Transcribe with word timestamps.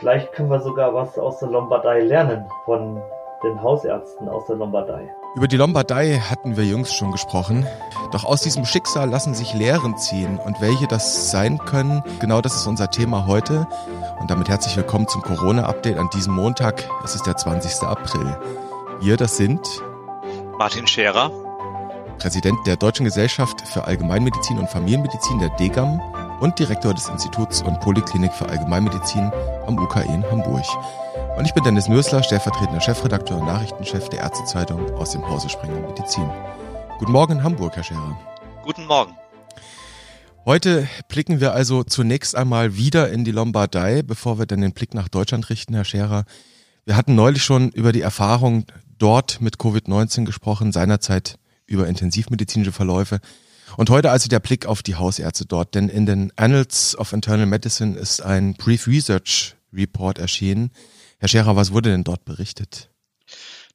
Vielleicht 0.00 0.32
können 0.32 0.48
wir 0.48 0.62
sogar 0.62 0.94
was 0.94 1.18
aus 1.18 1.40
der 1.40 1.50
Lombardei 1.50 2.00
lernen 2.00 2.46
von 2.64 3.02
den 3.44 3.62
Hausärzten 3.62 4.30
aus 4.30 4.46
der 4.46 4.56
Lombardei. 4.56 5.14
Über 5.36 5.46
die 5.46 5.58
Lombardei 5.58 6.18
hatten 6.18 6.56
wir 6.56 6.64
jüngst 6.64 6.96
schon 6.96 7.12
gesprochen. 7.12 7.66
Doch 8.10 8.24
aus 8.24 8.40
diesem 8.40 8.64
Schicksal 8.64 9.10
lassen 9.10 9.34
sich 9.34 9.52
Lehren 9.52 9.98
ziehen. 9.98 10.38
Und 10.38 10.58
welche 10.62 10.86
das 10.86 11.30
sein 11.30 11.58
können, 11.58 12.02
genau 12.18 12.40
das 12.40 12.56
ist 12.56 12.66
unser 12.66 12.90
Thema 12.90 13.26
heute. 13.26 13.66
Und 14.18 14.30
damit 14.30 14.48
herzlich 14.48 14.74
willkommen 14.74 15.06
zum 15.06 15.20
Corona-Update 15.20 15.98
an 15.98 16.08
diesem 16.14 16.34
Montag. 16.34 16.88
Es 17.04 17.14
ist 17.14 17.26
der 17.26 17.36
20. 17.36 17.82
April. 17.82 18.38
Wir, 19.00 19.18
das 19.18 19.36
sind 19.36 19.60
Martin 20.56 20.86
Scherer, 20.86 21.30
Präsident 22.18 22.56
der 22.66 22.76
Deutschen 22.76 23.04
Gesellschaft 23.04 23.68
für 23.68 23.84
Allgemeinmedizin 23.84 24.58
und 24.58 24.70
Familienmedizin 24.70 25.40
der 25.40 25.50
DGAM 25.50 26.00
und 26.40 26.58
Direktor 26.58 26.94
des 26.94 27.08
Instituts 27.08 27.62
und 27.62 27.80
Poliklinik 27.80 28.32
für 28.32 28.48
Allgemeinmedizin 28.48 29.30
am 29.66 29.78
UKE 29.78 30.02
in 30.04 30.24
Hamburg. 30.24 30.64
Und 31.36 31.44
ich 31.44 31.54
bin 31.54 31.62
Dennis 31.64 31.88
Mörsler, 31.88 32.22
stellvertretender 32.22 32.80
Chefredakteur 32.80 33.38
und 33.38 33.46
Nachrichtenchef 33.46 34.08
der 34.08 34.20
Ärztezeitung 34.20 34.90
aus 34.94 35.12
dem 35.12 35.26
Hause 35.28 35.48
Springer 35.48 35.80
Medizin. 35.86 36.28
Guten 36.98 37.12
Morgen 37.12 37.34
in 37.34 37.42
Hamburg, 37.42 37.76
Herr 37.76 37.84
Scherer. 37.84 38.18
Guten 38.62 38.86
Morgen. 38.86 39.14
Heute 40.46 40.88
blicken 41.08 41.40
wir 41.40 41.52
also 41.52 41.84
zunächst 41.84 42.34
einmal 42.34 42.74
wieder 42.76 43.10
in 43.10 43.24
die 43.24 43.32
Lombardei, 43.32 44.02
bevor 44.02 44.38
wir 44.38 44.46
dann 44.46 44.62
den 44.62 44.72
Blick 44.72 44.94
nach 44.94 45.08
Deutschland 45.08 45.50
richten, 45.50 45.74
Herr 45.74 45.84
Scherer. 45.84 46.24
Wir 46.86 46.96
hatten 46.96 47.14
neulich 47.14 47.44
schon 47.44 47.68
über 47.70 47.92
die 47.92 48.00
Erfahrung 48.00 48.64
dort 48.98 49.42
mit 49.42 49.56
Covid-19 49.56 50.24
gesprochen, 50.24 50.72
seinerzeit 50.72 51.38
über 51.66 51.86
intensivmedizinische 51.86 52.72
Verläufe. 52.72 53.20
Und 53.76 53.90
heute 53.90 54.10
also 54.10 54.28
der 54.28 54.40
Blick 54.40 54.66
auf 54.66 54.82
die 54.82 54.96
Hausärzte 54.96 55.46
dort, 55.46 55.74
denn 55.74 55.88
in 55.88 56.06
den 56.06 56.32
Annals 56.36 56.96
of 56.98 57.12
Internal 57.12 57.46
Medicine 57.46 57.96
ist 57.98 58.20
ein 58.20 58.54
Brief 58.54 58.86
Research 58.86 59.54
Report 59.72 60.18
erschienen. 60.18 60.70
Herr 61.18 61.28
Scherer, 61.28 61.56
was 61.56 61.72
wurde 61.72 61.90
denn 61.90 62.04
dort 62.04 62.24
berichtet? 62.24 62.90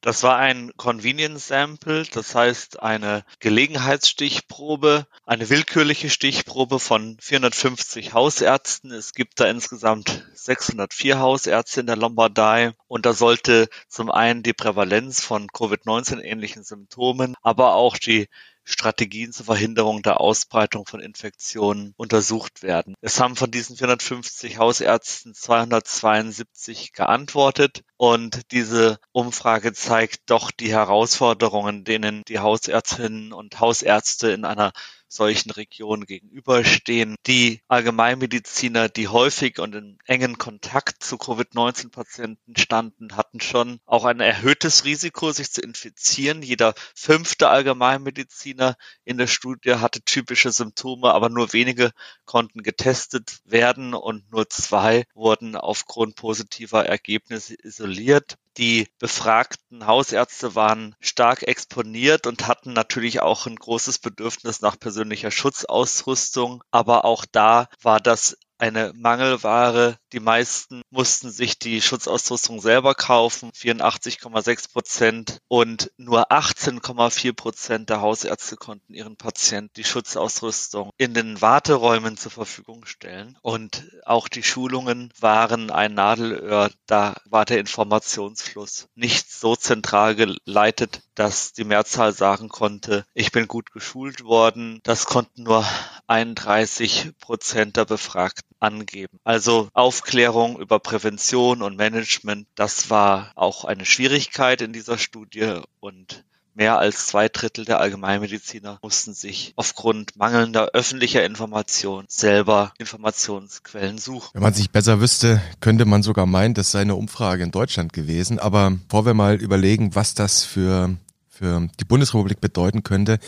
Das 0.06 0.22
war 0.22 0.38
ein 0.38 0.72
Convenience 0.78 1.48
Sample, 1.48 2.06
das 2.14 2.36
heißt 2.36 2.84
eine 2.84 3.26
Gelegenheitsstichprobe, 3.40 5.08
eine 5.26 5.50
willkürliche 5.50 6.12
Stichprobe 6.12 6.80
von 6.80 7.18
450 7.20 8.14
Hausärzten. 8.14 8.92
Es 8.92 9.14
gibt 9.14 9.40
da 9.40 9.46
insgesamt 9.46 10.24
604 10.36 11.18
Hausärzte 11.18 11.80
in 11.80 11.88
der 11.88 11.96
Lombardei 11.96 12.74
und 12.88 13.08
da 13.08 13.14
sollte 13.14 13.68
zum 13.88 14.12
einen 14.12 14.44
die 14.44 14.54
Prävalenz 14.54 15.22
von 15.22 15.48
Covid-19 15.48 16.22
ähnlichen 16.22 16.64
Symptomen, 16.64 17.34
aber 17.42 17.74
auch 17.74 17.98
die 17.98 18.28
Strategien 18.66 19.32
zur 19.32 19.46
Verhinderung 19.46 20.02
der 20.02 20.20
Ausbreitung 20.20 20.86
von 20.86 21.00
Infektionen 21.00 21.94
untersucht 21.98 22.64
werden. 22.64 22.96
Es 23.02 23.20
haben 23.20 23.36
von 23.36 23.52
diesen 23.52 23.78
450 23.78 24.58
Hausärzten 24.58 25.34
272 25.34 26.92
geantwortet 26.94 27.84
und 27.98 28.52
diese 28.52 29.00
Umfrage 29.12 29.74
zeigt 29.74 30.30
doch 30.30 30.52
die 30.52 30.72
Herausforderungen, 30.72 31.84
denen 31.84 32.24
die 32.28 32.40
Hausärztinnen 32.40 33.32
und 33.32 33.60
Hausärzte 33.60 34.32
in 34.32 34.46
einer 34.46 34.74
solchen 35.08 35.52
Regionen 35.52 36.06
gegenüberstehen. 36.06 37.16
Die 37.28 37.62
Allgemeinmediziner, 37.68 38.90
die 38.90 39.08
häufig 39.08 39.60
und 39.60 39.76
in 39.76 39.98
engen 40.06 40.38
Kontakt 40.38 41.04
zu 41.04 41.18
Covid-19-Patienten 41.18 42.56
standen, 42.58 43.16
hatten 43.16 43.40
schon 43.40 43.80
auch 43.86 44.06
ein 44.06 44.20
erhöhtes 44.20 44.86
Risiko, 44.86 45.32
sich 45.32 45.52
zu 45.52 45.62
infizieren. 45.62 46.42
Jeder 46.42 46.74
fünfte 46.96 47.50
Allgemeinmediziner 47.50 48.76
in 49.04 49.18
der 49.18 49.28
Studie 49.28 49.76
hatte 49.76 50.02
typische 50.02 50.52
Symptome, 50.52 51.14
aber 51.14 51.30
nur 51.30 51.54
wenige 51.54 51.92
konnten 52.26 52.64
getestet 52.64 53.40
werden 53.46 53.94
und 53.94 54.32
nur 54.32 54.50
zwei 54.50 55.06
wurden 55.14 55.56
aufgrund 55.56 56.16
positiver 56.16 56.86
Ergebnisse 56.86 57.56
isoliert. 57.62 58.38
Die 58.58 58.88
befragten 59.00 59.86
Hausärzte 59.86 60.56
waren 60.56 60.96
stark 61.02 61.44
exponiert 61.44 62.26
und 62.26 62.48
hatten 62.48 62.74
natürlich 62.74 63.22
auch 63.22 63.48
ein 63.48 63.56
großes 63.58 64.00
Bedürfnis 64.00 64.62
nach 64.62 64.80
persönlicher 64.80 65.32
Schutzausrüstung. 65.32 66.64
Aber 66.72 67.04
auch 67.06 67.26
da 67.30 67.68
war 67.82 68.00
das 68.00 68.38
eine 68.66 68.94
Mangelware. 68.96 69.98
Die 70.12 70.20
meisten 70.20 70.82
mussten 70.90 71.30
sich 71.30 71.60
die 71.60 71.82
Schutzausrüstung 71.82 72.62
selber 72.62 72.96
kaufen, 72.96 73.52
84,6 73.52 74.72
Prozent 74.72 75.40
und 75.48 75.92
nur 75.98 76.32
18,4 76.32 77.34
Prozent 77.34 77.90
der 77.90 78.02
Hausärzte 78.02 78.56
konnten 78.56 78.94
ihren 78.94 79.18
Patienten 79.18 79.74
die 79.76 79.84
Schutzausrüstung 79.84 80.90
in 80.98 81.14
den 81.14 81.42
Warteräumen 81.42 82.18
zur 82.18 82.32
Verfügung 82.32 82.86
stellen. 82.86 83.38
Und 83.42 83.86
auch 84.06 84.28
die 84.28 84.44
Schulungen 84.44 85.14
waren 85.20 85.70
ein 85.70 85.94
Nadelöhr. 85.94 86.72
Da 86.88 87.16
war 87.26 87.46
der 87.46 87.60
Informationsfluss 87.60 88.88
nicht 88.96 89.32
so 89.32 89.56
zentral 89.56 90.16
geleitet, 90.16 91.02
dass 91.14 91.54
die 91.54 91.64
Mehrzahl 91.64 92.14
sagen 92.14 92.50
konnte, 92.50 93.06
ich 93.14 93.32
bin 93.32 93.48
gut 93.48 93.72
geschult 93.72 94.24
worden. 94.24 94.80
Das 94.84 95.06
konnten 95.06 95.44
nur 95.44 95.66
31 96.08 97.12
Prozent 97.20 97.78
der 97.78 97.86
Befragten 97.86 98.50
angeben. 98.60 99.20
Also 99.24 99.70
Aufklärung 99.74 100.60
über 100.60 100.80
Prävention 100.80 101.62
und 101.62 101.78
Management, 101.78 102.48
das 102.56 102.90
war 102.90 103.32
auch 103.36 103.66
eine 103.66 103.86
Schwierigkeit 103.86 104.62
in 104.62 104.74
dieser 104.74 104.98
Studie 104.98 105.62
und 105.80 106.24
Mehr 106.58 106.80
als 106.80 107.08
zwei 107.08 107.28
Drittel 107.28 107.66
der 107.66 107.82
Allgemeinmediziner 107.82 108.80
mussten 108.82 109.14
sich 109.14 109.52
aufgrund 109.58 110.16
mangelnder 110.16 110.70
öffentlicher 110.72 111.26
Information 111.26 112.06
selber 112.08 112.72
Informationsquellen 112.78 113.98
suchen. 113.98 114.30
Wenn 114.34 114.42
man 114.42 114.54
sich 114.54 114.72
besser 114.72 115.02
wüsste, 115.02 115.42
könnte 115.60 115.84
man 115.84 116.02
sogar 116.02 116.26
meinen, 116.26 116.54
das 116.54 116.72
sei 116.72 116.80
eine 116.80 116.96
Umfrage 116.96 117.44
in 117.44 117.52
Deutschland 117.52 117.92
gewesen. 117.92 118.40
Aber 118.40 118.72
bevor 118.72 119.06
wir 119.06 119.14
mal 119.14 119.36
überlegen, 119.36 119.96
was 119.96 120.14
das 120.14 120.46
für 120.46 120.96
für 121.38 121.68
die 121.80 121.86
Bundesrepublik 121.86 122.40
bedeuten 122.40 122.84
könnte, 122.84 123.20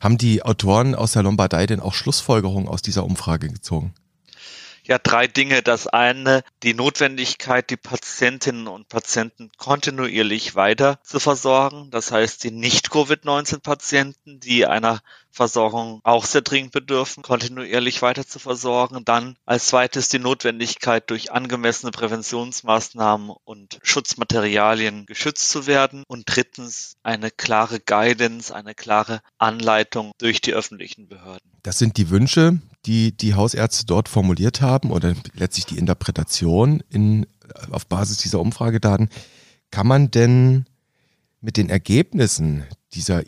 haben 0.00 0.18
die 0.18 0.42
Autoren 0.42 0.94
aus 0.94 1.12
der 1.12 1.22
Lombardei 1.22 1.66
denn 1.66 1.80
auch 1.80 1.94
Schlussfolgerungen 1.94 2.68
aus 2.68 2.82
dieser 2.82 3.04
Umfrage 3.04 3.48
gezogen? 3.48 3.94
ja 4.86 4.98
drei 4.98 5.26
Dinge. 5.26 5.62
Das 5.62 5.86
eine, 5.86 6.42
die 6.62 6.74
Notwendigkeit, 6.74 7.70
die 7.70 7.76
Patientinnen 7.76 8.68
und 8.68 8.88
Patienten 8.88 9.50
kontinuierlich 9.58 10.54
weiter 10.54 11.00
zu 11.02 11.20
versorgen. 11.20 11.90
Das 11.90 12.12
heißt, 12.12 12.44
die 12.44 12.50
Nicht-Covid-19-Patienten, 12.50 14.40
die 14.40 14.66
einer 14.66 15.00
Versorgung 15.36 16.00
auch 16.02 16.24
sehr 16.24 16.40
dringend 16.40 16.72
bedürfen, 16.72 17.22
kontinuierlich 17.22 18.00
weiter 18.00 18.26
zu 18.26 18.38
versorgen. 18.38 19.04
Dann 19.04 19.36
als 19.44 19.66
zweites 19.66 20.08
die 20.08 20.18
Notwendigkeit, 20.18 21.10
durch 21.10 21.30
angemessene 21.30 21.92
Präventionsmaßnahmen 21.92 23.30
und 23.44 23.78
Schutzmaterialien 23.82 25.04
geschützt 25.04 25.50
zu 25.50 25.66
werden. 25.66 26.04
Und 26.08 26.24
drittens 26.26 26.96
eine 27.02 27.30
klare 27.30 27.80
Guidance, 27.80 28.54
eine 28.54 28.74
klare 28.74 29.20
Anleitung 29.36 30.12
durch 30.18 30.40
die 30.40 30.54
öffentlichen 30.54 31.06
Behörden. 31.06 31.50
Das 31.62 31.78
sind 31.78 31.98
die 31.98 32.08
Wünsche, 32.08 32.58
die 32.86 33.14
die 33.14 33.34
Hausärzte 33.34 33.84
dort 33.84 34.08
formuliert 34.08 34.62
haben 34.62 34.90
oder 34.90 35.14
letztlich 35.34 35.66
die 35.66 35.78
Interpretation 35.78 36.82
in, 36.88 37.26
auf 37.70 37.86
Basis 37.86 38.16
dieser 38.16 38.40
Umfragedaten. 38.40 39.10
Kann 39.70 39.86
man 39.86 40.10
denn 40.10 40.64
mit 41.46 41.56
den 41.56 41.70
Ergebnissen 41.70 42.66
dieser 42.92 43.22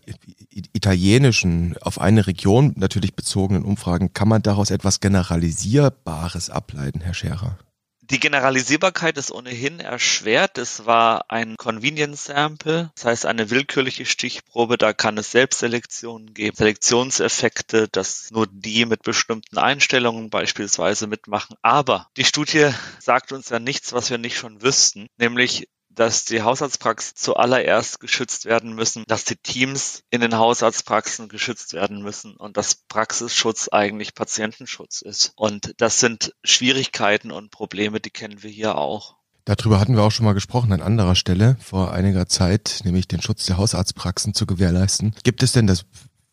italienischen, 0.51 1.77
auf 1.81 2.01
eine 2.01 2.27
Region 2.27 2.75
natürlich 2.77 3.15
bezogenen 3.15 3.63
Umfragen, 3.63 4.13
kann 4.13 4.27
man 4.27 4.43
daraus 4.43 4.73
etwas 4.73 4.99
Generalisierbares 4.99 6.51
ableiten, 6.51 7.01
Herr 7.01 7.15
Scherer? 7.15 7.59
Die 8.01 8.19
Generalisierbarkeit 8.19 9.19
ist 9.19 9.31
ohnehin 9.31 9.79
erschwert. 9.79 10.59
Es 10.59 10.85
war 10.85 11.31
ein 11.31 11.57
Convenience 11.57 12.25
Sample, 12.25 12.91
das 12.97 13.05
heißt 13.05 13.27
eine 13.27 13.51
willkürliche 13.51 14.05
Stichprobe. 14.05 14.79
Da 14.79 14.95
kann 14.95 15.17
es 15.19 15.31
Selbstselektionen 15.31 16.35
geben, 16.35 16.57
Selektionseffekte, 16.57 17.87
dass 17.87 18.31
nur 18.33 18.49
die 18.51 18.85
mit 18.87 19.03
bestimmten 19.03 19.59
Einstellungen 19.59 20.31
beispielsweise 20.31 21.07
mitmachen. 21.07 21.55
Aber 21.63 22.09
die 22.17 22.25
Studie 22.25 22.71
sagt 22.99 23.31
uns 23.31 23.51
ja 23.51 23.61
nichts, 23.61 23.93
was 23.93 24.11
wir 24.11 24.19
nicht 24.19 24.39
schon 24.39 24.61
wüssten, 24.63 25.07
nämlich 25.19 25.69
dass 25.99 26.25
die 26.25 26.43
Hausarztpraxen 26.43 27.17
zuallererst 27.17 27.99
geschützt 27.99 28.45
werden 28.45 28.75
müssen, 28.75 29.03
dass 29.09 29.25
die 29.25 29.37
Teams 29.37 30.05
in 30.11 30.21
den 30.21 30.37
Hausarztpraxen 30.37 31.29
geschützt 31.29 31.73
werden 31.73 32.03
müssen 32.03 32.37
und 32.37 32.57
dass 32.57 32.77
Praxisschutz 32.77 33.69
eigentlich 33.73 34.15
Patientenschutz 34.15 35.03
ist. 35.03 35.33
Und 35.35 35.75
das 35.79 35.99
sind 35.99 36.35
Schwierigkeiten 36.45 37.33
und 37.33 37.51
Probleme, 37.51 37.99
die 37.99 38.11
kennen 38.11 38.43
wir 38.43 38.51
hier 38.51 38.77
auch. 38.77 39.17
Darüber 39.45 39.81
hatten 39.81 39.97
wir 39.97 40.03
auch 40.03 40.13
schon 40.13 40.27
mal 40.27 40.35
gesprochen 40.35 40.73
an 40.73 40.83
anderer 40.83 41.15
Stelle 41.15 41.57
vor 41.61 41.93
einiger 41.93 42.29
Zeit, 42.29 42.83
nämlich 42.85 43.09
den 43.09 43.23
Schutz 43.23 43.47
der 43.47 43.57
Hausarztpraxen 43.57 44.35
zu 44.35 44.47
gewährleisten. 44.47 45.15
Gibt 45.25 45.43
es 45.43 45.53
denn, 45.53 45.67
das 45.67 45.85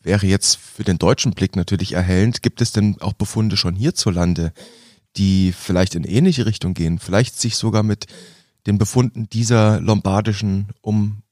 wäre 0.02 0.28
jetzt 0.28 0.58
für 0.58 0.84
den 0.84 1.00
deutschen 1.00 1.32
Blick 1.32 1.56
natürlich 1.56 1.94
erhellend, 1.94 2.44
gibt 2.44 2.62
es 2.62 2.72
denn 2.72 3.02
auch 3.02 3.14
Befunde 3.14 3.58
schon 3.58 3.74
hierzulande, 3.74 4.54
die 5.18 5.54
vielleicht 5.54 5.96
in 5.96 6.04
ähnliche 6.04 6.46
Richtung 6.46 6.74
gehen, 6.74 7.00
vielleicht 7.00 7.40
sich 7.40 7.56
sogar 7.56 7.84
mit 7.84 8.06
den 8.68 8.78
Befunden 8.78 9.30
dieser 9.30 9.80
lombardischen 9.80 10.70
um 10.82 11.24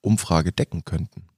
Umfrage 0.00 0.52
decken 0.52 0.84
könnten? 0.84 1.28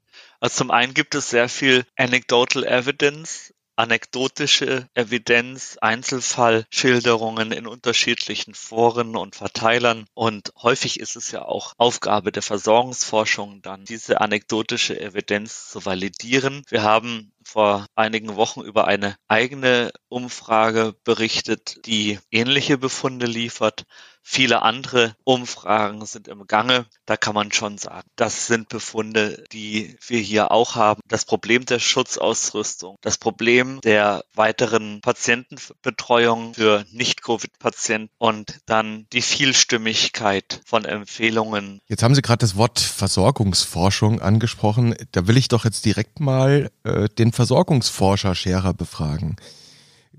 Also 0.41 0.59
zum 0.59 0.71
einen 0.71 0.95
gibt 0.95 1.15
es 1.15 1.31
sehr 1.31 1.49
viel 1.49 1.85
anecdotal 1.97 2.65
evidence, 2.65 3.55
anekdotische 3.77 4.89
Evidenz, 4.95 5.79
Einzelfallschilderungen 5.81 7.53
in 7.53 7.67
unterschiedlichen 7.67 8.55
Foren 8.55 9.17
und 9.17 9.35
Verteilern. 9.35 10.06
Und 10.15 10.53
häufig 10.62 11.01
ist 11.01 11.17
es 11.17 11.31
ja 11.31 11.43
auch 11.43 11.75
Aufgabe 11.77 12.31
der 12.31 12.43
Versorgungsforschung, 12.43 13.62
dann 13.62 13.85
diese 13.85 14.21
anekdotische 14.21 15.01
Evidenz 15.01 15.71
zu 15.71 15.85
validieren. 15.85 16.62
Wir 16.69 16.83
haben 16.83 17.33
vor 17.44 17.87
einigen 17.94 18.37
Wochen 18.37 18.61
über 18.62 18.87
eine 18.87 19.17
eigene 19.29 19.93
Umfrage 20.08 20.94
berichtet, 21.05 21.81
die 21.87 22.19
ähnliche 22.31 22.79
Befunde 22.79 23.26
liefert. 23.26 23.85
Viele 24.26 24.62
andere 24.62 25.14
Umfragen 25.25 26.06
sind 26.06 26.29
im 26.29 26.46
Gange. 26.46 26.87
Da 27.05 27.19
kann 27.19 27.35
man 27.35 27.52
schon 27.52 27.76
sagen, 27.76 28.08
das 28.17 28.46
sind 28.46 28.70
Befunde, 28.70 29.44
die 29.52 29.99
wir 30.06 30.19
hier 30.19 30.50
auch 30.50 30.76
haben. 30.76 31.02
Das 31.06 31.26
Problem 31.26 31.67
der 31.67 31.79
Schutzausrüstung, 31.79 32.96
das 33.02 33.19
Problem 33.19 33.82
der 33.82 34.25
weiteren 34.32 35.02
Patientenbetreuung 35.02 36.55
für 36.55 36.87
Nicht-Covid-Patienten 36.91 38.14
und 38.17 38.61
dann 38.64 39.06
die 39.12 39.20
Vielstimmigkeit 39.20 40.62
von 40.64 40.87
Empfehlungen. 40.87 41.82
Jetzt 41.87 42.02
haben 42.02 42.14
Sie 42.14 42.23
gerade 42.23 42.41
das 42.41 42.56
Wort 42.56 42.81
Versorgungsforschung 42.81 44.23
angesprochen. 44.23 44.94
Da 45.12 45.26
will 45.26 45.37
ich 45.37 45.49
doch 45.49 45.67
jetzt 45.67 45.85
direkt 45.85 46.20
mal 46.20 46.70
äh, 46.85 47.11
den 47.11 47.34
Versorgungsforscher 47.35 48.35
Scherer 48.35 48.73
befragen. 48.73 49.37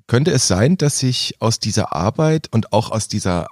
Könnte 0.08 0.32
es 0.32 0.48
sein, 0.48 0.78
dass 0.78 1.00
sich 1.00 1.36
aus 1.40 1.60
dieser 1.60 1.94
Arbeit 1.94 2.48
und 2.52 2.74
auch 2.74 2.92
aus 2.92 3.08
dieser 3.08 3.48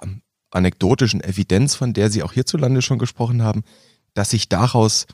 anekdotischen 0.50 1.22
Evidenz, 1.22 1.74
von 1.74 1.92
der 1.92 2.10
Sie 2.10 2.22
auch 2.22 2.32
hierzulande 2.32 2.80
schon 2.80 2.98
gesprochen 2.98 3.42
haben, 3.42 3.64
dass 4.14 4.30
sich 4.30 4.48
daraus 4.48 5.06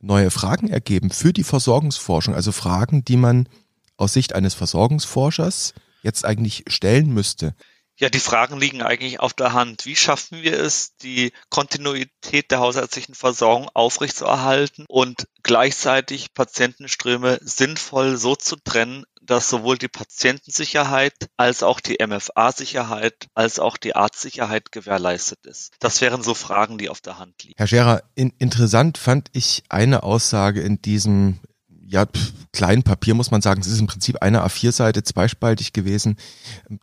neue 0.00 0.30
Fragen 0.30 0.68
ergeben 0.68 1.10
für 1.10 1.32
die 1.32 1.42
Versorgungsforschung, 1.42 2.34
also 2.34 2.52
Fragen, 2.52 3.04
die 3.04 3.16
man 3.16 3.48
aus 3.96 4.12
Sicht 4.12 4.34
eines 4.34 4.54
Versorgungsforschers 4.54 5.74
jetzt 6.02 6.24
eigentlich 6.24 6.64
stellen 6.68 7.12
müsste. 7.12 7.54
Ja, 7.96 8.08
die 8.08 8.20
Fragen 8.20 8.58
liegen 8.58 8.82
eigentlich 8.82 9.20
auf 9.20 9.34
der 9.34 9.52
Hand. 9.52 9.86
Wie 9.86 9.94
schaffen 9.96 10.42
wir 10.42 10.58
es, 10.58 10.96
die 10.96 11.32
Kontinuität 11.48 12.50
der 12.50 12.58
hausärztlichen 12.58 13.14
Versorgung 13.14 13.68
aufrechtzuerhalten 13.72 14.84
und 14.88 15.28
gleichzeitig 15.42 16.34
Patientenströme 16.34 17.38
sinnvoll 17.42 18.16
so 18.16 18.34
zu 18.34 18.56
trennen, 18.56 19.04
dass 19.22 19.48
sowohl 19.48 19.78
die 19.78 19.88
Patientensicherheit 19.88 21.14
als 21.36 21.62
auch 21.62 21.80
die 21.80 21.98
MFA-Sicherheit 22.04 23.28
als 23.34 23.58
auch 23.58 23.76
die 23.76 23.94
Arztsicherheit 23.94 24.72
gewährleistet 24.72 25.46
ist. 25.46 25.72
Das 25.78 26.00
wären 26.00 26.22
so 26.22 26.34
Fragen, 26.34 26.78
die 26.78 26.88
auf 26.88 27.00
der 27.00 27.18
Hand 27.18 27.42
liegen. 27.42 27.54
Herr 27.56 27.66
Scherer, 27.66 28.02
in, 28.14 28.32
interessant 28.38 28.98
fand 28.98 29.28
ich 29.32 29.62
eine 29.68 30.02
Aussage 30.02 30.60
in 30.60 30.82
diesem 30.82 31.38
ja, 31.86 32.06
kleinen 32.52 32.82
Papier 32.82 33.14
muss 33.14 33.30
man 33.30 33.42
sagen, 33.42 33.60
es 33.60 33.66
ist 33.66 33.80
im 33.80 33.86
Prinzip 33.86 34.22
eine 34.22 34.44
A4-Seite, 34.44 35.02
zweispaltig 35.02 35.72
gewesen. 35.72 36.16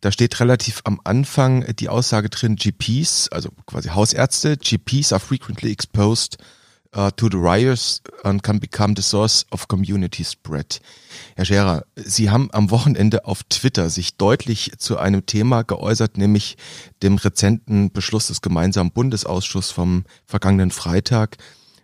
Da 0.02 0.12
steht 0.12 0.40
relativ 0.40 0.82
am 0.84 1.00
Anfang 1.04 1.66
die 1.76 1.90
Aussage 1.90 2.30
drin, 2.30 2.56
GPs, 2.56 3.30
also 3.30 3.50
quasi 3.66 3.90
Hausärzte, 3.90 4.58
GPs 4.58 5.14
are 5.14 5.20
frequently 5.20 5.72
exposed 5.72 6.38
uh, 6.96 7.10
to 7.12 7.28
the 7.30 7.38
virus 7.38 8.02
and 8.24 8.44
can 8.44 8.60
become 8.60 8.94
the 8.96 9.02
source 9.02 9.46
of 9.52 9.68
community 9.68 10.24
spread. 10.24 10.82
Herr 11.36 11.46
Scherer, 11.46 11.86
Sie 11.96 12.30
haben 12.30 12.50
am 12.52 12.70
Wochenende 12.70 13.26
auf 13.26 13.44
Twitter 13.44 13.90
sich 13.90 14.18
deutlich 14.18 14.74
zu 14.78 14.98
einem 14.98 15.26
Thema 15.26 15.64
geäußert, 15.64 16.18
nämlich 16.18 16.58
dem 17.02 17.18
rezenten 17.18 17.92
Beschluss 17.92 18.28
des 18.28 18.42
gemeinsamen 18.42 18.92
Bundesausschusses 18.92 19.72
vom 19.72 20.06
vergangenen 20.26 20.72
Freitag, 20.72 21.38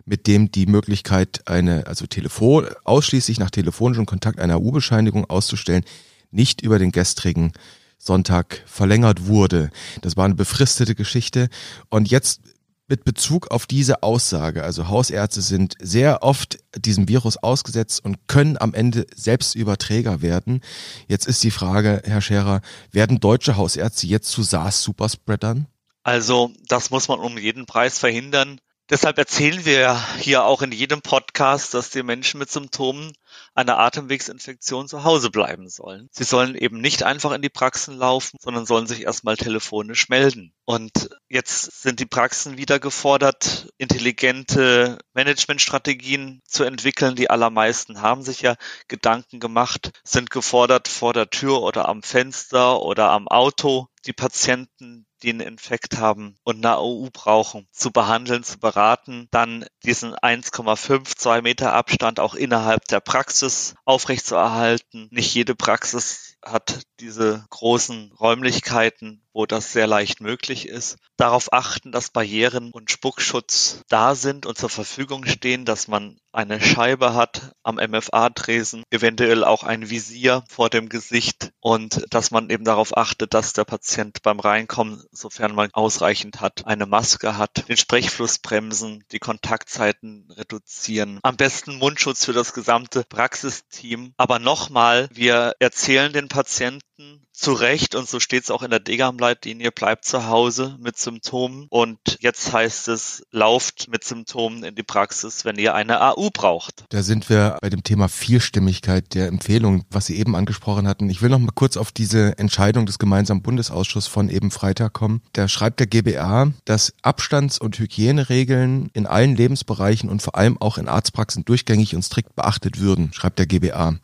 mit 0.08 0.26
dem 0.26 0.50
die 0.50 0.66
Möglichkeit, 0.66 1.42
eine, 1.46 1.86
also 1.86 2.06
Telefon, 2.06 2.66
ausschließlich 2.84 3.38
nach 3.38 3.50
telefonischem 3.50 4.06
Kontakt 4.06 4.40
eine 4.40 4.54
AU-Bescheinigung 4.54 5.28
auszustellen, 5.28 5.84
nicht 6.30 6.62
über 6.62 6.78
den 6.78 6.92
gestrigen 6.92 7.52
Sonntag 7.98 8.62
verlängert 8.66 9.26
wurde. 9.26 9.70
Das 10.02 10.16
war 10.16 10.24
eine 10.24 10.34
befristete 10.34 10.94
Geschichte. 10.94 11.48
Und 11.90 12.10
jetzt 12.10 12.40
mit 12.86 13.04
Bezug 13.04 13.50
auf 13.50 13.66
diese 13.66 14.02
Aussage, 14.02 14.64
also 14.64 14.88
Hausärzte 14.88 15.42
sind 15.42 15.74
sehr 15.78 16.22
oft 16.22 16.58
diesem 16.74 17.06
Virus 17.06 17.36
ausgesetzt 17.36 18.02
und 18.02 18.28
können 18.28 18.56
am 18.58 18.72
Ende 18.72 19.06
selbst 19.14 19.54
Überträger 19.54 20.22
werden. 20.22 20.62
Jetzt 21.06 21.26
ist 21.26 21.44
die 21.44 21.50
Frage, 21.50 22.02
Herr 22.04 22.22
Scherer, 22.22 22.62
werden 22.90 23.20
deutsche 23.20 23.56
Hausärzte 23.56 24.06
jetzt 24.06 24.30
zu 24.30 24.42
SARS-Superspreadern? 24.42 25.66
Also 26.02 26.50
das 26.68 26.90
muss 26.90 27.08
man 27.08 27.18
um 27.18 27.36
jeden 27.36 27.66
Preis 27.66 27.98
verhindern. 27.98 28.58
Deshalb 28.90 29.18
erzählen 29.18 29.66
wir 29.66 30.02
hier 30.16 30.44
auch 30.44 30.62
in 30.62 30.72
jedem 30.72 31.02
Podcast, 31.02 31.74
dass 31.74 31.90
die 31.90 32.02
Menschen 32.02 32.38
mit 32.38 32.50
Symptomen 32.50 33.12
einer 33.54 33.78
Atemwegsinfektion 33.78 34.88
zu 34.88 35.04
Hause 35.04 35.30
bleiben 35.30 35.68
sollen. 35.68 36.08
Sie 36.10 36.24
sollen 36.24 36.54
eben 36.54 36.80
nicht 36.80 37.02
einfach 37.02 37.32
in 37.32 37.42
die 37.42 37.50
Praxen 37.50 37.98
laufen, 37.98 38.38
sondern 38.40 38.64
sollen 38.64 38.86
sich 38.86 39.02
erstmal 39.02 39.36
telefonisch 39.36 40.08
melden. 40.08 40.54
Und 40.64 41.10
jetzt 41.28 41.82
sind 41.82 42.00
die 42.00 42.06
Praxen 42.06 42.56
wieder 42.56 42.78
gefordert, 42.78 43.68
intelligente 43.76 44.96
Managementstrategien 45.12 46.40
zu 46.46 46.64
entwickeln. 46.64 47.14
Die 47.14 47.28
allermeisten 47.28 48.00
haben 48.00 48.22
sich 48.22 48.40
ja 48.40 48.56
Gedanken 48.86 49.38
gemacht, 49.38 50.00
sind 50.02 50.30
gefordert, 50.30 50.88
vor 50.88 51.12
der 51.12 51.28
Tür 51.28 51.60
oder 51.60 51.90
am 51.90 52.02
Fenster 52.02 52.80
oder 52.80 53.10
am 53.10 53.28
Auto 53.28 53.88
die 54.06 54.14
Patienten, 54.14 55.06
die 55.22 55.30
einen 55.30 55.40
Infekt 55.40 55.98
haben 55.98 56.36
und 56.44 56.64
eine 56.64 56.76
AU 56.76 57.08
brauchen, 57.12 57.66
zu 57.72 57.90
behandeln, 57.90 58.44
zu 58.44 58.58
beraten, 58.58 59.28
dann 59.30 59.66
diesen 59.84 60.14
1,5, 60.14 61.16
2 61.16 61.42
Meter 61.42 61.72
Abstand 61.72 62.20
auch 62.20 62.34
innerhalb 62.34 62.84
der 62.86 63.00
Praxis 63.00 63.74
aufrechtzuerhalten. 63.84 65.08
Nicht 65.10 65.34
jede 65.34 65.54
Praxis 65.54 66.36
hat 66.44 66.82
diese 67.00 67.44
großen 67.50 68.12
Räumlichkeiten, 68.12 69.22
wo 69.32 69.46
das 69.46 69.72
sehr 69.72 69.86
leicht 69.86 70.20
möglich 70.20 70.68
ist. 70.68 70.98
Darauf 71.16 71.52
achten, 71.52 71.92
dass 71.92 72.10
Barrieren 72.10 72.70
und 72.72 72.90
Spuckschutz 72.90 73.82
da 73.88 74.14
sind 74.14 74.46
und 74.46 74.58
zur 74.58 74.70
Verfügung 74.70 75.26
stehen, 75.26 75.64
dass 75.64 75.88
man 75.88 76.18
eine 76.32 76.60
Scheibe 76.60 77.14
hat 77.14 77.52
am 77.62 77.76
MFA-Tresen, 77.76 78.84
eventuell 78.90 79.44
auch 79.44 79.64
ein 79.64 79.90
Visier 79.90 80.44
vor 80.48 80.70
dem 80.70 80.88
Gesicht 80.88 81.50
und 81.60 82.04
dass 82.10 82.30
man 82.30 82.50
eben 82.50 82.64
darauf 82.64 82.96
achtet, 82.96 83.34
dass 83.34 83.52
der 83.52 83.64
Patient 83.64 84.22
beim 84.22 84.38
Reinkommen, 84.38 85.02
sofern 85.10 85.54
man 85.54 85.70
ausreichend 85.72 86.40
hat, 86.40 86.66
eine 86.66 86.86
Maske 86.86 87.36
hat, 87.36 87.68
den 87.68 87.76
Sprechfluss 87.76 88.38
bremsen, 88.38 89.04
die 89.10 89.18
Kontaktzeiten 89.18 90.28
reduzieren. 90.30 91.18
Am 91.22 91.36
besten 91.36 91.76
Mundschutz 91.78 92.24
für 92.24 92.32
das 92.32 92.52
gesamte 92.52 93.04
Praxisteam. 93.08 94.12
Aber 94.16 94.38
nochmal, 94.38 95.08
wir 95.12 95.54
erzählen 95.58 96.12
den 96.12 96.28
Patienten 96.28 97.26
zu 97.38 97.52
Recht, 97.52 97.94
und 97.94 98.08
so 98.08 98.20
steht 98.20 98.44
es 98.44 98.50
auch 98.50 98.62
in 98.62 98.70
der 98.70 98.80
Degam-Leitlinie, 98.80 99.70
bleibt 99.70 100.04
zu 100.04 100.26
Hause 100.26 100.76
mit 100.80 100.98
Symptomen. 100.98 101.66
Und 101.70 101.98
jetzt 102.20 102.52
heißt 102.52 102.88
es, 102.88 103.22
lauft 103.30 103.88
mit 103.88 104.04
Symptomen 104.04 104.64
in 104.64 104.74
die 104.74 104.82
Praxis, 104.82 105.44
wenn 105.44 105.56
ihr 105.56 105.74
eine 105.74 106.00
AU 106.00 106.30
braucht. 106.30 106.84
Da 106.88 107.02
sind 107.02 107.28
wir 107.30 107.58
bei 107.62 107.70
dem 107.70 107.84
Thema 107.84 108.08
Vielstimmigkeit 108.08 109.14
der 109.14 109.28
Empfehlung, 109.28 109.84
was 109.90 110.06
Sie 110.06 110.18
eben 110.18 110.34
angesprochen 110.34 110.88
hatten. 110.88 111.08
Ich 111.10 111.22
will 111.22 111.30
noch 111.30 111.38
mal 111.38 111.52
kurz 111.54 111.76
auf 111.76 111.92
diese 111.92 112.36
Entscheidung 112.38 112.86
des 112.86 112.98
gemeinsamen 112.98 113.42
Bundesausschusses 113.42 114.08
von 114.08 114.28
eben 114.28 114.50
Freitag 114.50 114.92
kommen. 114.92 115.22
Da 115.32 115.46
schreibt 115.46 115.80
der 115.80 115.86
GBA, 115.86 116.52
dass 116.64 116.92
Abstands- 117.02 117.58
und 117.60 117.78
Hygieneregeln 117.78 118.90
in 118.94 119.06
allen 119.06 119.36
Lebensbereichen 119.36 120.10
und 120.10 120.22
vor 120.22 120.34
allem 120.36 120.60
auch 120.60 120.76
in 120.76 120.88
Arztpraxen 120.88 121.44
durchgängig 121.44 121.94
und 121.94 122.02
strikt 122.02 122.34
beachtet 122.34 122.80
würden, 122.80 123.12
schreibt 123.12 123.38
der 123.38 123.46
GBA. 123.46 123.96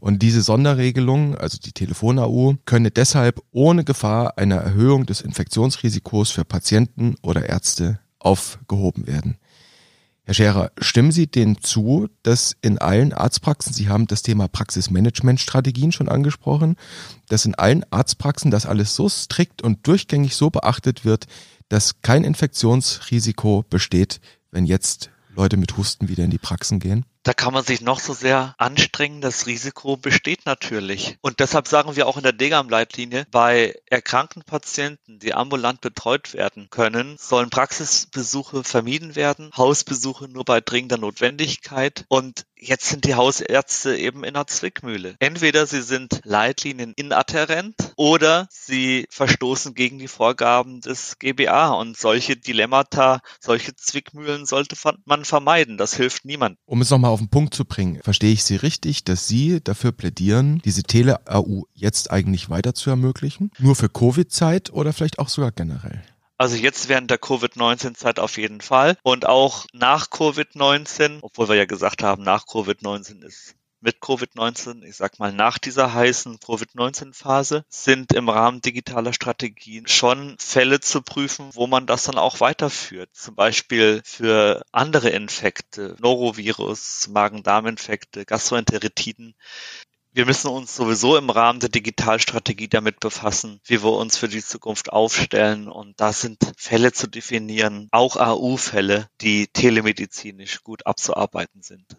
Und 0.00 0.22
diese 0.22 0.42
Sonderregelung, 0.42 1.36
also 1.36 1.58
die 1.58 1.72
Telefon-AU, 1.72 2.54
könne 2.64 2.90
deshalb 2.90 3.42
ohne 3.50 3.84
Gefahr 3.84 4.38
einer 4.38 4.56
Erhöhung 4.56 5.06
des 5.06 5.20
Infektionsrisikos 5.20 6.30
für 6.30 6.44
Patienten 6.44 7.16
oder 7.22 7.48
Ärzte 7.48 7.98
aufgehoben 8.18 9.06
werden. 9.06 9.38
Herr 10.28 10.34
Scherer, 10.34 10.72
stimmen 10.78 11.10
Sie 11.10 11.26
dem 11.26 11.62
zu, 11.62 12.08
dass 12.22 12.54
in 12.60 12.76
allen 12.76 13.14
Arztpraxen, 13.14 13.72
Sie 13.72 13.88
haben 13.88 14.06
das 14.06 14.20
Thema 14.20 14.46
Praxismanagementstrategien 14.46 15.90
schon 15.90 16.10
angesprochen, 16.10 16.76
dass 17.28 17.46
in 17.46 17.54
allen 17.54 17.82
Arztpraxen 17.90 18.50
das 18.50 18.66
alles 18.66 18.94
so 18.94 19.08
strikt 19.08 19.62
und 19.62 19.86
durchgängig 19.86 20.36
so 20.36 20.50
beachtet 20.50 21.06
wird, 21.06 21.28
dass 21.70 22.02
kein 22.02 22.24
Infektionsrisiko 22.24 23.64
besteht, 23.70 24.20
wenn 24.50 24.66
jetzt 24.66 25.10
Leute 25.34 25.56
mit 25.56 25.78
Husten 25.78 26.08
wieder 26.08 26.24
in 26.24 26.30
die 26.30 26.36
Praxen 26.36 26.78
gehen? 26.78 27.06
Da 27.28 27.34
kann 27.34 27.52
man 27.52 27.62
sich 27.62 27.82
noch 27.82 28.00
so 28.00 28.14
sehr 28.14 28.54
anstrengen, 28.56 29.20
das 29.20 29.44
Risiko 29.44 29.98
besteht 29.98 30.46
natürlich. 30.46 31.18
Und 31.20 31.40
deshalb 31.40 31.68
sagen 31.68 31.94
wir 31.94 32.06
auch 32.06 32.16
in 32.16 32.22
der 32.22 32.32
Degam-Leitlinie, 32.32 33.26
bei 33.30 33.74
erkrankten 33.84 34.44
Patienten, 34.44 35.18
die 35.18 35.34
ambulant 35.34 35.82
betreut 35.82 36.32
werden 36.32 36.68
können, 36.70 37.18
sollen 37.18 37.50
Praxisbesuche 37.50 38.64
vermieden 38.64 39.14
werden, 39.14 39.50
Hausbesuche 39.54 40.26
nur 40.26 40.46
bei 40.46 40.62
dringender 40.62 40.96
Notwendigkeit. 40.96 42.06
Und 42.08 42.46
jetzt 42.56 42.88
sind 42.88 43.04
die 43.04 43.14
Hausärzte 43.14 43.94
eben 43.94 44.24
in 44.24 44.34
einer 44.34 44.46
Zwickmühle. 44.46 45.16
Entweder 45.18 45.66
sie 45.66 45.82
sind 45.82 46.22
Leitlinien 46.24 46.94
inadherent 46.96 47.74
oder 47.96 48.48
sie 48.50 49.06
verstoßen 49.10 49.74
gegen 49.74 49.98
die 49.98 50.08
Vorgaben 50.08 50.80
des 50.80 51.18
GBA. 51.18 51.72
Und 51.72 51.96
solche 51.96 52.36
Dilemmata, 52.36 53.20
solche 53.38 53.76
Zwickmühlen 53.76 54.46
sollte 54.46 54.76
man 55.04 55.26
vermeiden. 55.26 55.76
Das 55.76 55.94
hilft 55.94 56.24
niemandem. 56.24 56.58
Um 56.64 56.80
es 56.80 56.90
nochmal 56.90 57.10
auf 57.10 57.17
den 57.18 57.28
Punkt 57.28 57.54
zu 57.54 57.64
bringen, 57.64 58.00
verstehe 58.02 58.32
ich 58.32 58.44
Sie 58.44 58.56
richtig, 58.56 59.04
dass 59.04 59.28
Sie 59.28 59.60
dafür 59.62 59.92
plädieren, 59.92 60.60
diese 60.64 60.82
Tele-AU 60.82 61.64
jetzt 61.74 62.10
eigentlich 62.10 62.50
weiter 62.50 62.74
zu 62.74 62.90
ermöglichen? 62.90 63.50
Nur 63.58 63.76
für 63.76 63.88
Covid-Zeit 63.88 64.72
oder 64.72 64.92
vielleicht 64.92 65.18
auch 65.18 65.28
sogar 65.28 65.52
generell? 65.52 66.02
Also 66.40 66.54
jetzt 66.54 66.88
während 66.88 67.10
der 67.10 67.18
Covid-19-Zeit 67.18 68.20
auf 68.20 68.38
jeden 68.38 68.60
Fall 68.60 68.96
und 69.02 69.26
auch 69.26 69.66
nach 69.72 70.06
Covid-19, 70.06 71.18
obwohl 71.22 71.48
wir 71.48 71.56
ja 71.56 71.64
gesagt 71.64 72.04
haben, 72.04 72.22
nach 72.22 72.46
Covid-19 72.46 73.24
ist 73.24 73.56
mit 73.80 74.00
Covid-19, 74.00 74.82
ich 74.82 74.96
sag 74.96 75.18
mal 75.18 75.32
nach 75.32 75.58
dieser 75.58 75.92
heißen 75.92 76.40
Covid-19-Phase, 76.40 77.64
sind 77.68 78.12
im 78.12 78.28
Rahmen 78.28 78.60
digitaler 78.60 79.12
Strategien 79.12 79.86
schon 79.86 80.36
Fälle 80.38 80.80
zu 80.80 81.02
prüfen, 81.02 81.50
wo 81.54 81.66
man 81.66 81.86
das 81.86 82.04
dann 82.04 82.18
auch 82.18 82.40
weiterführt. 82.40 83.10
Zum 83.12 83.34
Beispiel 83.34 84.02
für 84.04 84.62
andere 84.72 85.10
Infekte, 85.10 85.96
Norovirus, 86.00 87.08
Magen-Darm-Infekte, 87.08 88.24
Gastroenteritiden. 88.24 89.34
Wir 90.12 90.26
müssen 90.26 90.48
uns 90.48 90.74
sowieso 90.74 91.16
im 91.16 91.30
Rahmen 91.30 91.60
der 91.60 91.68
Digitalstrategie 91.68 92.68
damit 92.68 92.98
befassen, 92.98 93.60
wie 93.64 93.82
wir 93.84 93.92
uns 93.92 94.16
für 94.16 94.28
die 94.28 94.42
Zukunft 94.42 94.90
aufstellen. 94.90 95.68
Und 95.68 96.00
da 96.00 96.12
sind 96.12 96.38
Fälle 96.56 96.92
zu 96.92 97.06
definieren, 97.06 97.88
auch 97.92 98.16
AU-Fälle, 98.16 99.08
die 99.20 99.46
telemedizinisch 99.46 100.64
gut 100.64 100.86
abzuarbeiten 100.86 101.62
sind. 101.62 101.96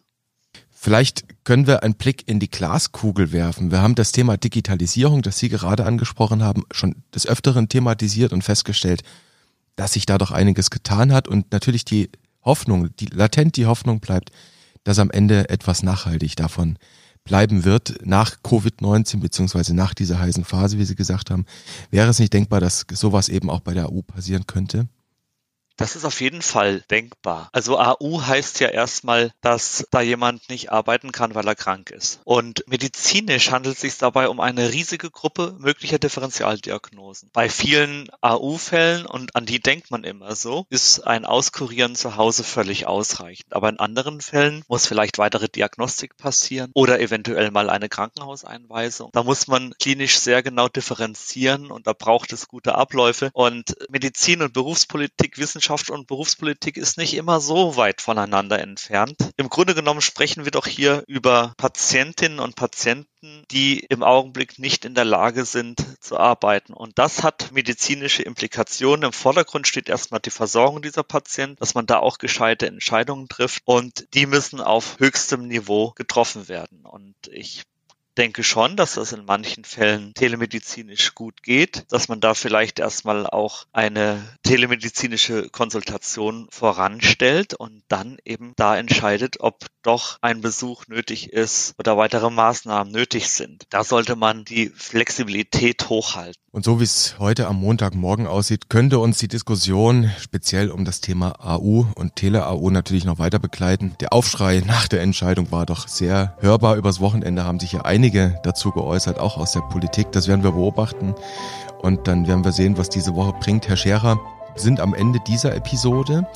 Vielleicht 0.81 1.43
können 1.43 1.67
wir 1.67 1.83
einen 1.83 1.95
Blick 1.95 2.25
in 2.29 2.39
die 2.39 2.49
Glaskugel 2.49 3.33
werfen. 3.33 3.69
Wir 3.69 3.81
haben 3.81 3.95
das 3.95 4.13
Thema 4.13 4.37
Digitalisierung, 4.37 5.21
das 5.21 5.37
Sie 5.37 5.49
gerade 5.49 5.85
angesprochen 5.85 6.41
haben, 6.41 6.63
schon 6.71 7.03
des 7.13 7.27
Öfteren 7.27 7.67
thematisiert 7.67 8.31
und 8.31 8.45
festgestellt, 8.45 9.03
dass 9.75 9.91
sich 9.91 10.05
da 10.05 10.17
doch 10.17 10.31
einiges 10.31 10.69
getan 10.69 11.11
hat 11.11 11.27
und 11.27 11.51
natürlich 11.51 11.83
die 11.83 12.09
Hoffnung, 12.45 12.95
die 12.95 13.07
latent 13.07 13.57
die 13.57 13.65
Hoffnung 13.65 13.99
bleibt, 13.99 14.31
dass 14.85 14.99
am 14.99 15.11
Ende 15.11 15.49
etwas 15.49 15.83
nachhaltig 15.83 16.37
davon 16.37 16.77
bleiben 17.25 17.65
wird 17.65 17.97
nach 18.05 18.37
Covid-19 18.41 19.19
beziehungsweise 19.19 19.75
nach 19.75 19.93
dieser 19.93 20.17
heißen 20.17 20.45
Phase, 20.45 20.77
wie 20.77 20.85
Sie 20.85 20.95
gesagt 20.95 21.29
haben. 21.29 21.45
Wäre 21.91 22.07
es 22.07 22.19
nicht 22.19 22.31
denkbar, 22.31 22.61
dass 22.61 22.85
sowas 22.93 23.27
eben 23.27 23.49
auch 23.49 23.59
bei 23.59 23.73
der 23.73 23.87
AU 23.87 24.01
passieren 24.03 24.47
könnte? 24.47 24.87
Das 25.79 25.95
ist 25.95 26.03
auf 26.03 26.19
jeden 26.19 26.41
Fall 26.41 26.81
denkbar. 26.91 27.47
Also 27.53 27.79
AU 27.79 28.21
heißt 28.27 28.59
ja 28.59 28.67
erstmal, 28.67 29.31
dass 29.39 29.87
da 29.91 30.01
jemand 30.01 30.49
nicht 30.49 30.73
arbeiten 30.73 31.13
kann, 31.13 31.35
weil 31.35 31.47
er 31.47 31.55
krank 31.55 31.89
ist. 31.89 32.19
Und 32.25 32.65
medizinisch 32.67 33.49
handelt 33.49 33.75
es 33.75 33.81
sich 33.81 33.97
dabei 33.97 34.27
um 34.27 34.41
eine 34.41 34.73
riesige 34.73 35.09
Gruppe 35.09 35.55
möglicher 35.57 35.97
Differentialdiagnosen. 35.97 37.29
Bei 37.31 37.47
vielen 37.47 38.09
AU-Fällen, 38.19 39.05
und 39.05 39.37
an 39.37 39.45
die 39.45 39.61
denkt 39.61 39.89
man 39.89 40.03
immer 40.03 40.35
so, 40.35 40.65
ist 40.69 41.07
ein 41.07 41.23
Auskurieren 41.23 41.95
zu 41.95 42.17
Hause 42.17 42.43
völlig 42.43 42.85
ausreichend. 42.85 43.53
Aber 43.53 43.69
in 43.69 43.79
anderen 43.79 44.19
Fällen 44.19 44.65
muss 44.67 44.85
vielleicht 44.85 45.17
weitere 45.17 45.47
Diagnostik 45.47 46.17
passieren 46.17 46.71
oder 46.73 46.99
eventuell 46.99 47.51
mal 47.51 47.69
eine 47.69 47.87
Krankenhauseinweisung. 47.87 49.11
Da 49.13 49.23
muss 49.23 49.47
man 49.47 49.73
klinisch 49.79 50.19
sehr 50.19 50.43
genau 50.43 50.67
differenzieren 50.67 51.71
und 51.71 51.87
da 51.87 51.93
braucht 51.93 52.33
es 52.33 52.49
gute 52.49 52.75
Abläufe. 52.75 53.29
Und 53.31 53.77
Medizin 53.89 54.41
und 54.41 54.51
Berufspolitik, 54.51 55.37
Wissenschaft 55.37 55.68
Wissenschaft 55.69 55.91
und 55.91 56.07
Berufspolitik 56.07 56.77
ist 56.77 56.97
nicht 56.97 57.13
immer 57.13 57.39
so 57.39 57.75
weit 57.75 58.01
voneinander 58.01 58.57
entfernt. 58.59 59.15
Im 59.37 59.49
Grunde 59.49 59.75
genommen 59.75 60.01
sprechen 60.01 60.43
wir 60.43 60.51
doch 60.51 60.65
hier 60.65 61.03
über 61.05 61.53
Patientinnen 61.57 62.39
und 62.39 62.55
Patienten, 62.55 63.43
die 63.51 63.81
im 63.81 64.01
Augenblick 64.01 64.57
nicht 64.57 64.83
in 64.83 64.95
der 64.95 65.05
Lage 65.05 65.45
sind 65.45 65.85
zu 66.01 66.17
arbeiten. 66.17 66.73
Und 66.73 66.97
das 66.97 67.21
hat 67.21 67.51
medizinische 67.51 68.23
Implikationen. 68.23 69.05
Im 69.05 69.13
Vordergrund 69.13 69.67
steht 69.67 69.89
erstmal 69.89 70.19
die 70.19 70.31
Versorgung 70.31 70.81
dieser 70.81 71.03
Patienten, 71.03 71.57
dass 71.59 71.75
man 71.75 71.85
da 71.85 71.99
auch 71.99 72.17
gescheite 72.17 72.65
Entscheidungen 72.65 73.27
trifft. 73.27 73.61
Und 73.65 74.07
die 74.15 74.25
müssen 74.25 74.61
auf 74.61 74.97
höchstem 74.97 75.47
Niveau 75.47 75.91
getroffen 75.95 76.47
werden. 76.47 76.83
Und 76.83 77.13
ich 77.29 77.61
denke 78.19 78.43
schon, 78.43 78.75
dass 78.75 78.95
das 78.95 79.13
in 79.13 79.23
manchen 79.23 79.63
Fällen 79.63 80.13
telemedizinisch 80.13 81.15
gut 81.15 81.41
geht, 81.41 81.85
dass 81.89 82.09
man 82.09 82.19
da 82.19 82.33
vielleicht 82.33 82.79
erstmal 82.79 83.25
auch 83.25 83.65
eine 83.71 84.21
telemedizinische 84.43 85.49
Konsultation 85.49 86.47
voranstellt 86.51 87.53
und 87.53 87.81
dann 87.87 88.17
eben 88.25 88.51
da 88.57 88.77
entscheidet, 88.77 89.37
ob 89.39 89.65
doch 89.83 90.17
ein 90.21 90.41
Besuch 90.41 90.87
nötig 90.87 91.31
ist 91.31 91.73
oder 91.79 91.95
weitere 91.95 92.29
Maßnahmen 92.29 92.91
nötig 92.91 93.29
sind. 93.29 93.63
Da 93.69 93.85
sollte 93.85 94.17
man 94.17 94.43
die 94.43 94.69
Flexibilität 94.75 95.87
hochhalten. 95.87 96.35
Und 96.51 96.65
so 96.65 96.79
wie 96.79 96.83
es 96.83 97.15
heute 97.19 97.47
am 97.47 97.57
Montagmorgen 97.57 98.25
aussieht, 98.25 98.69
könnte 98.69 98.97
uns 98.97 99.19
die 99.19 99.27
Diskussion 99.27 100.11
speziell 100.19 100.71
um 100.71 100.83
das 100.83 100.99
Thema 100.99 101.35
AU 101.39 101.85
und 101.95 102.15
Tele-AU 102.15 102.71
natürlich 102.71 103.05
noch 103.05 103.19
weiter 103.19 103.37
begleiten. 103.37 103.95
Der 103.99 104.11
Aufschrei 104.13 104.63
nach 104.65 104.87
der 104.87 105.01
Entscheidung 105.01 105.51
war 105.51 105.67
doch 105.67 105.87
sehr 105.87 106.35
hörbar. 106.39 106.75
Übers 106.75 106.99
Wochenende 106.99 107.43
haben 107.43 107.59
sich 107.59 107.73
ja 107.73 107.81
einige 107.81 108.08
dazu 108.11 108.71
geäußert, 108.71 109.19
auch 109.19 109.37
aus 109.37 109.53
der 109.53 109.61
Politik. 109.61 110.11
Das 110.11 110.27
werden 110.27 110.43
wir 110.43 110.51
beobachten. 110.51 111.15
Und 111.81 112.07
dann 112.07 112.27
werden 112.27 112.43
wir 112.43 112.51
sehen, 112.51 112.77
was 112.77 112.89
diese 112.89 113.15
Woche 113.15 113.33
bringt. 113.39 113.67
Herr 113.67 113.77
Scherer, 113.77 114.19
sind 114.55 114.79
am 114.79 114.93
Ende 114.93 115.19
dieser 115.19 115.55
Episode. 115.55 116.27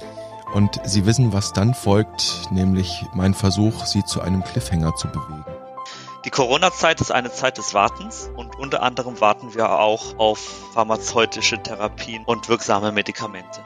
Und 0.53 0.79
Sie 0.85 1.05
wissen, 1.05 1.33
was 1.33 1.51
dann 1.53 1.73
folgt, 1.73 2.51
nämlich 2.51 3.05
mein 3.13 3.33
Versuch, 3.33 3.85
Sie 3.85 4.03
zu 4.05 4.21
einem 4.21 4.43
Cliffhanger 4.43 4.95
zu 4.95 5.07
bewegen. 5.07 5.43
Die 6.25 6.29
Corona-Zeit 6.29 7.01
ist 7.01 7.11
eine 7.11 7.31
Zeit 7.31 7.57
des 7.57 7.73
Wartens 7.73 8.29
und 8.37 8.57
unter 8.57 8.81
anderem 8.81 9.19
warten 9.19 9.53
wir 9.55 9.77
auch 9.79 10.17
auf 10.17 10.39
pharmazeutische 10.73 11.61
Therapien 11.61 12.23
und 12.23 12.47
wirksame 12.47 12.93
Medikamente. 12.93 13.61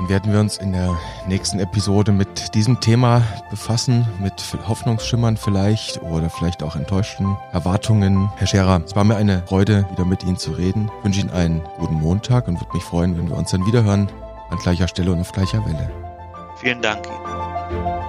Dann 0.00 0.08
werden 0.08 0.32
wir 0.32 0.40
uns 0.40 0.56
in 0.56 0.72
der 0.72 0.98
nächsten 1.28 1.60
Episode 1.60 2.10
mit 2.10 2.54
diesem 2.54 2.80
Thema 2.80 3.22
befassen, 3.50 4.08
mit 4.18 4.32
Hoffnungsschimmern 4.66 5.36
vielleicht 5.36 6.00
oder 6.00 6.30
vielleicht 6.30 6.62
auch 6.62 6.74
enttäuschten 6.74 7.36
Erwartungen. 7.52 8.30
Herr 8.36 8.46
Scherer, 8.46 8.80
es 8.82 8.96
war 8.96 9.04
mir 9.04 9.16
eine 9.16 9.42
Freude, 9.46 9.86
wieder 9.90 10.06
mit 10.06 10.24
Ihnen 10.24 10.38
zu 10.38 10.52
reden. 10.52 10.90
Ich 10.98 11.04
wünsche 11.04 11.20
Ihnen 11.20 11.30
einen 11.30 11.60
guten 11.76 11.96
Montag 11.96 12.48
und 12.48 12.58
würde 12.58 12.72
mich 12.72 12.82
freuen, 12.82 13.18
wenn 13.18 13.28
wir 13.28 13.36
uns 13.36 13.50
dann 13.50 13.66
wiederhören 13.66 14.08
an 14.48 14.58
gleicher 14.60 14.88
Stelle 14.88 15.12
und 15.12 15.20
auf 15.20 15.32
gleicher 15.32 15.62
Welle. 15.66 15.90
Vielen 16.56 16.80
Dank 16.80 17.06
Ihnen. 17.06 17.99